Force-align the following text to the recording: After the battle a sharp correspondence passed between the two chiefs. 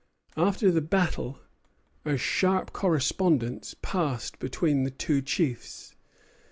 After 0.35 0.71
the 0.71 0.81
battle 0.81 1.37
a 2.05 2.17
sharp 2.17 2.73
correspondence 2.73 3.75
passed 3.83 4.39
between 4.39 4.81
the 4.81 4.89
two 4.89 5.21
chiefs. 5.21 5.93